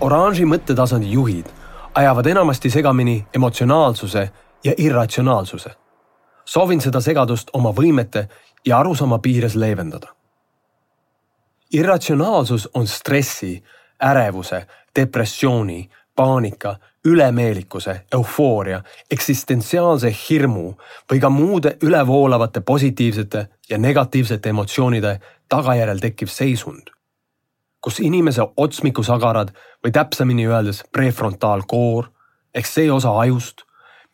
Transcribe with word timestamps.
oranži 0.00 0.44
mõttetasandi 0.44 1.10
juhid 1.12 1.46
ajavad 1.94 2.26
enamasti 2.26 2.70
segamini 2.70 3.26
emotsionaalsuse 3.34 4.30
ja 4.64 4.72
irratsionaalsuse. 4.76 5.70
soovin 6.44 6.80
seda 6.80 7.00
segadust 7.00 7.48
oma 7.52 7.70
võimete 7.70 8.28
ja 8.66 8.78
arusaama 8.78 9.18
piires 9.18 9.54
leevendada. 9.54 10.06
irratsionaalsus 11.72 12.68
on 12.74 12.86
stressi, 12.86 13.62
ärevuse, 14.04 14.66
depressiooni, 14.96 15.90
paanika, 16.16 16.76
ülemeelikuse, 17.04 18.00
eufooria, 18.12 18.82
eksistentsiaalse 19.10 20.16
hirmu 20.28 20.74
või 21.12 21.20
ka 21.20 21.28
muude 21.28 21.76
ülevoolavate 21.82 22.60
positiivsete 22.60 23.48
ja 23.70 23.78
negatiivsete 23.78 24.48
emotsioonide 24.48 25.20
tagajärjel 25.48 25.98
tekkiv 25.98 26.28
seisund, 26.28 26.95
kus 27.86 28.00
inimese 28.02 28.42
otsmikusagarad 28.56 29.52
või 29.84 29.92
täpsemini 29.94 30.48
öeldes 30.50 30.82
prefrontaalkoor 30.92 32.08
ehk 32.54 32.66
see 32.66 32.90
osa 32.90 33.12
ajust, 33.20 33.62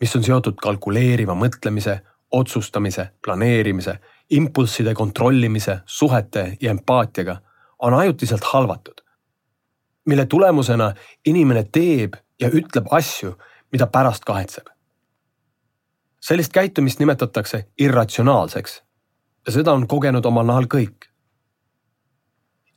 mis 0.00 0.12
on 0.16 0.24
seotud 0.26 0.58
kalkuleeriva 0.60 1.32
mõtlemise, 1.32 2.02
otsustamise, 2.32 3.06
planeerimise, 3.24 3.96
impulsside 4.30 4.92
kontrollimise, 4.94 5.78
suhete 5.86 6.58
ja 6.60 6.70
empaatiaga, 6.70 7.38
on 7.78 7.94
ajutiselt 7.94 8.44
halvatud 8.52 9.02
mille 10.06 10.26
tulemusena 10.26 10.92
inimene 11.26 11.64
teeb 11.72 12.14
ja 12.40 12.50
ütleb 12.50 12.86
asju, 12.90 13.36
mida 13.72 13.86
pärast 13.86 14.24
kahetseb. 14.24 14.66
sellist 16.22 16.52
käitumist 16.52 16.98
nimetatakse 16.98 17.64
irratsionaalseks 17.78 18.82
ja 19.46 19.52
seda 19.52 19.72
on 19.72 19.88
kogenud 19.88 20.24
omal 20.24 20.46
nahal 20.46 20.66
kõik. 20.74 21.08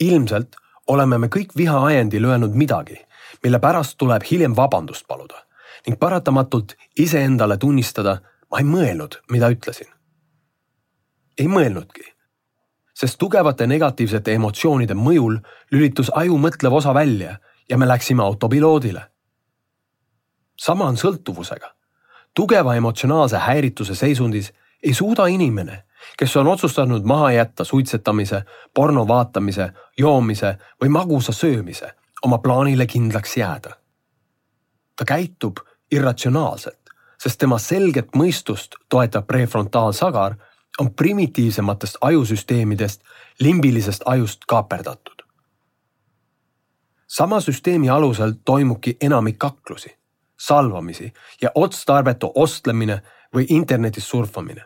ilmselt 0.00 0.56
oleme 0.86 1.18
me 1.18 1.26
kõik 1.26 1.56
vihaajendil 1.56 2.24
öelnud 2.24 2.54
midagi, 2.54 2.96
mille 3.42 3.58
pärast 3.58 3.98
tuleb 3.98 4.22
hiljem 4.30 4.56
vabandust 4.56 5.06
paluda 5.06 5.44
ning 5.86 5.98
paratamatult 6.00 6.72
iseendale 6.96 7.58
tunnistada, 7.60 8.20
ma 8.50 8.58
ei 8.58 8.64
mõelnud, 8.64 9.18
mida 9.30 9.50
ütlesin. 9.52 9.88
ei 11.38 11.48
mõelnudki 11.48 12.14
sest 12.94 13.18
tugevate 13.18 13.66
negatiivsete 13.66 14.34
emotsioonide 14.38 14.94
mõjul 14.94 15.40
lülitus 15.74 16.10
aju 16.14 16.38
mõtlev 16.38 16.78
osa 16.78 16.94
välja 16.94 17.38
ja 17.68 17.78
me 17.78 17.88
läksime 17.88 18.22
autopiloodile. 18.22 19.02
sama 20.56 20.84
on 20.84 20.96
sõltuvusega. 20.96 21.74
tugeva 22.34 22.74
emotsionaalse 22.76 23.36
häirituse 23.36 23.94
seisundis 23.94 24.52
ei 24.84 24.94
suuda 24.94 25.26
inimene, 25.26 25.84
kes 26.18 26.36
on 26.36 26.46
otsustanud 26.46 27.04
maha 27.04 27.32
jätta 27.32 27.64
suitsetamise, 27.64 28.42
porno 28.74 29.08
vaatamise, 29.08 29.70
joomise 29.98 30.58
või 30.82 30.88
magusa 30.88 31.32
söömise, 31.32 31.94
oma 32.22 32.38
plaanile 32.38 32.86
kindlaks 32.86 33.36
jääda. 33.36 33.70
ta 34.96 35.04
käitub 35.04 35.56
irratsionaalselt, 35.90 36.90
sest 37.18 37.38
tema 37.38 37.58
selget 37.58 38.14
mõistust 38.16 38.76
toetav 38.88 39.24
prefrontaalsagar 39.26 40.36
on 40.80 40.94
primitiivsematest 40.94 41.96
ajusüsteemidest 42.00 43.02
limbilisest 43.40 44.02
ajust 44.04 44.44
kaaperdatud. 44.48 45.22
sama 47.06 47.40
süsteemi 47.40 47.90
alusel 47.90 48.32
toimubki 48.44 48.96
enamik 49.00 49.38
kaklusi, 49.38 49.96
salvamisi 50.40 51.12
ja 51.42 51.50
otstarbetu 51.54 52.32
ostlemine 52.34 53.02
või 53.34 53.46
internetis 53.48 54.08
surfamine. 54.08 54.64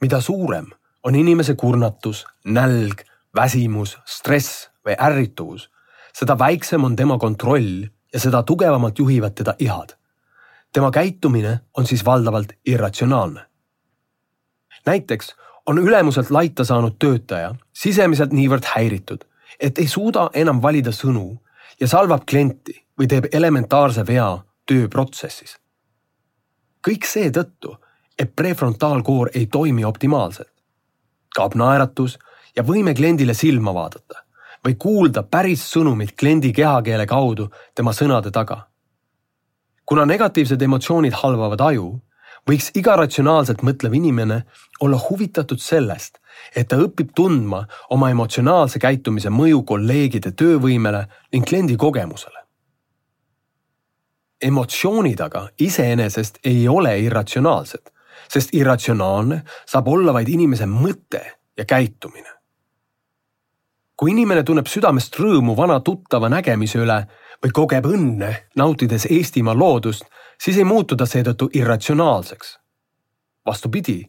Mida 0.00 0.20
suurem 0.20 0.66
on 1.04 1.14
inimese 1.14 1.54
kurnatus, 1.54 2.24
nälg, 2.44 3.02
väsimus, 3.36 3.98
stress 4.06 4.68
või 4.86 4.96
ärrituvus, 4.98 5.68
seda 6.12 6.38
väiksem 6.38 6.84
on 6.84 6.96
tema 6.96 7.18
kontroll 7.18 7.86
ja 8.12 8.20
seda 8.20 8.42
tugevamalt 8.42 8.98
juhivad 8.98 9.34
teda 9.34 9.54
ihad. 9.58 9.94
tema 10.72 10.90
käitumine 10.90 11.60
on 11.76 11.86
siis 11.86 12.04
valdavalt 12.04 12.52
irratsionaalne 12.66 13.48
näiteks 14.88 15.34
on 15.66 15.78
ülemuselt 15.78 16.30
laita 16.30 16.64
saanud 16.64 16.96
töötaja 16.98 17.54
sisemiselt 17.76 18.32
niivõrd 18.32 18.66
häiritud, 18.74 19.24
et 19.60 19.78
ei 19.78 19.88
suuda 19.88 20.28
enam 20.34 20.62
valida 20.62 20.92
sõnu 20.94 21.26
ja 21.80 21.88
salvab 21.88 22.24
klienti 22.30 22.76
või 22.98 23.08
teeb 23.10 23.28
elementaarse 23.32 24.06
vea 24.06 24.30
tööprotsessis. 24.68 25.56
kõik 26.88 27.04
seetõttu, 27.04 27.76
et 28.18 28.36
prefrontaalkoor 28.36 29.30
ei 29.34 29.46
toimi 29.46 29.84
optimaalselt. 29.84 30.52
kaob 31.34 31.54
naeratus 31.54 32.18
ja 32.56 32.62
võime 32.62 32.94
kliendile 32.94 33.34
silma 33.34 33.74
vaadata 33.74 34.24
või 34.66 34.74
kuulda 34.74 35.22
päris 35.22 35.62
sõnumit 35.72 36.16
kliendi 36.18 36.52
kehakeele 36.52 37.06
kaudu 37.06 37.50
tema 37.74 37.92
sõnade 37.92 38.30
taga. 38.30 38.66
kuna 39.86 40.04
negatiivsed 40.04 40.62
emotsioonid 40.62 41.12
halvavad 41.12 41.60
aju 41.60 42.00
võiks 42.48 42.70
iga 42.74 42.96
ratsionaalselt 42.96 43.62
mõtlev 43.62 43.94
inimene 43.94 44.42
olla 44.80 44.98
huvitatud 45.10 45.60
sellest, 45.60 46.18
et 46.56 46.68
ta 46.68 46.76
õpib 46.76 47.12
tundma 47.14 47.64
oma 47.90 48.10
emotsionaalse 48.10 48.78
käitumise 48.78 49.30
mõju 49.30 49.62
kolleegide 49.64 50.32
töövõimele 50.32 51.06
ning 51.32 51.48
kliendi 51.48 51.76
kogemusele. 51.76 52.38
emotsioonid 54.42 55.20
aga 55.20 55.48
iseenesest 55.58 56.38
ei 56.44 56.68
ole 56.68 56.92
irratsionaalsed, 57.00 57.90
sest 58.28 58.54
irratsionaalne 58.54 59.42
saab 59.66 59.88
olla 59.88 60.12
vaid 60.12 60.28
inimese 60.28 60.66
mõte 60.66 61.22
ja 61.56 61.64
käitumine. 61.64 62.28
kui 63.96 64.10
inimene 64.10 64.42
tunneb 64.46 64.66
südamest 64.70 65.16
rõõmu 65.18 65.56
vana 65.56 65.80
tuttava 65.80 66.28
nägemise 66.28 66.78
üle 66.78 67.00
või 67.42 67.50
kogeb 67.52 67.86
õnne, 67.86 68.28
nautides 68.56 69.06
Eestimaa 69.10 69.58
loodust, 69.58 70.04
siis 70.42 70.56
ei 70.58 70.64
muutu 70.64 70.96
ta 70.96 71.06
seetõttu 71.06 71.50
irratsionaalseks. 71.52 72.58
vastupidi, 73.46 74.04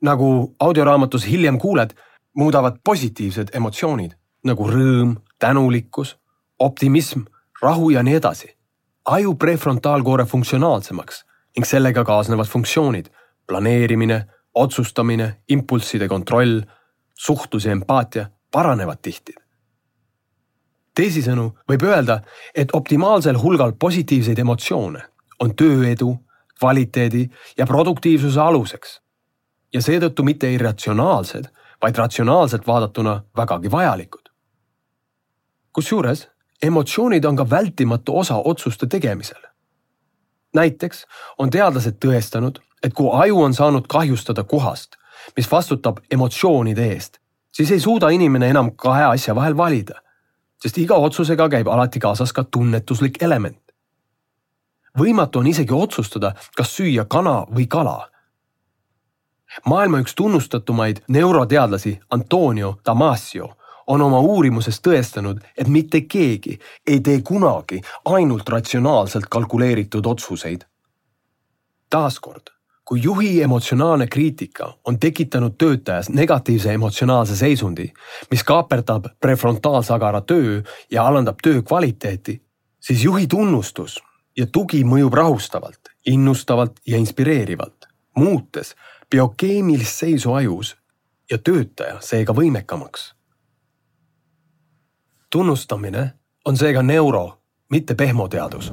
nagu 0.00 0.56
audioraamatus 0.58 1.26
hiljem 1.26 1.58
kuuled, 1.58 1.94
muudavad 2.34 2.80
positiivsed 2.84 3.54
emotsioonid 3.54 4.16
nagu 4.44 4.66
rõõm, 4.68 5.16
tänulikkus, 5.38 6.16
optimism, 6.58 7.26
rahu 7.62 7.90
ja 7.90 8.02
nii 8.02 8.14
edasi. 8.14 8.56
aju 9.04 9.34
prefrontaalkoore 9.34 10.24
funktsionaalsemaks 10.24 11.24
ning 11.56 11.66
sellega 11.66 12.04
kaasnevad 12.04 12.46
funktsioonid, 12.46 13.08
planeerimine, 13.46 14.26
otsustamine, 14.54 15.42
impulsside 15.48 16.08
kontroll, 16.08 16.60
suhtlus 17.14 17.64
ja 17.64 17.72
empaatia 17.72 18.26
paranevad 18.50 18.98
tihti 19.02 19.42
teisisõnu 20.94 21.46
võib 21.68 21.84
öelda, 21.88 22.20
et 22.54 22.74
optimaalsel 22.76 23.38
hulgal 23.40 23.72
positiivseid 23.80 24.38
emotsioone 24.38 25.02
on 25.40 25.54
tööedu, 25.56 26.14
kvaliteedi 26.58 27.28
ja 27.58 27.66
produktiivsuse 27.66 28.40
aluseks. 28.40 29.00
ja 29.72 29.80
seetõttu 29.80 30.22
mitte 30.22 30.50
irratsionaalsed, 30.52 31.46
vaid 31.82 31.96
ratsionaalselt 31.96 32.66
vaadatuna 32.66 33.22
vägagi 33.36 33.70
vajalikud. 33.70 34.28
kusjuures 35.72 36.28
emotsioonid 36.62 37.24
on 37.24 37.36
ka 37.36 37.50
vältimatu 37.50 38.18
osa 38.18 38.36
otsuste 38.36 38.86
tegemisel. 38.86 39.42
näiteks 40.54 41.06
on 41.38 41.50
teadlased 41.50 41.96
tõestanud, 42.04 42.58
et 42.82 42.94
kui 42.94 43.10
aju 43.12 43.42
on 43.42 43.54
saanud 43.54 43.86
kahjustada 43.88 44.44
kohast, 44.44 44.96
mis 45.36 45.50
vastutab 45.50 46.00
emotsioonide 46.10 46.86
eest, 46.92 47.18
siis 47.52 47.70
ei 47.70 47.80
suuda 47.80 48.08
inimene 48.08 48.48
enam 48.48 48.72
kahe 48.76 49.04
asja 49.04 49.34
vahel 49.34 49.56
valida 49.56 50.02
sest 50.62 50.78
iga 50.78 50.98
otsusega 51.02 51.48
käib 51.50 51.68
alati 51.68 52.00
kaasas 52.00 52.32
ka 52.32 52.44
tunnetuslik 52.44 53.22
element. 53.22 53.58
võimatu 54.98 55.40
on 55.40 55.46
isegi 55.46 55.72
otsustada, 55.72 56.34
kas 56.56 56.74
süüa 56.76 57.04
kana 57.08 57.46
või 57.56 57.66
kala. 57.66 58.08
maailma 59.66 59.98
üks 60.04 60.14
tunnustatumaid 60.14 61.02
neuroteadlasi 61.08 61.98
Antonio 62.10 62.78
Damasio 62.86 63.56
on 63.86 64.00
oma 64.00 64.20
uurimuses 64.20 64.80
tõestanud, 64.80 65.40
et 65.58 65.68
mitte 65.68 66.00
keegi 66.00 66.58
ei 66.86 67.00
tee 67.00 67.20
kunagi 67.20 67.80
ainult 68.04 68.48
ratsionaalselt 68.48 69.26
kalkuleeritud 69.26 70.06
otsuseid. 70.06 70.64
taaskord 71.90 72.54
kui 72.92 73.00
juhi 73.02 73.42
emotsionaalne 73.42 74.06
kriitika 74.06 74.78
on 74.84 74.98
tekitanud 75.00 75.52
töötajas 75.58 76.08
negatiivse 76.08 76.72
emotsionaalse 76.72 77.36
seisundi, 77.36 77.86
mis 78.30 78.44
kaaperdab 78.44 79.04
prefrontaalsagara 79.20 80.20
töö 80.20 80.60
ja 80.90 81.06
alandab 81.06 81.40
töö 81.42 81.62
kvaliteeti, 81.62 82.42
siis 82.80 83.04
juhi 83.04 83.26
tunnustus 83.26 84.02
ja 84.36 84.46
tugi 84.46 84.84
mõjub 84.84 85.16
rahustavalt, 85.16 85.80
innustavalt 86.06 86.84
ja 86.86 87.00
inspireerivalt, 87.00 87.88
muutes 88.16 88.74
biokeemilist 89.10 90.04
seisu 90.04 90.32
ajus 90.32 90.76
ja 91.30 91.38
töötaja 91.38 91.96
seega 92.00 92.32
võimekamaks. 92.36 93.14
tunnustamine 95.30 96.10
on 96.44 96.56
seega 96.56 96.82
neuro, 96.82 97.40
mitte 97.70 97.94
pehmoteadus 97.94 98.72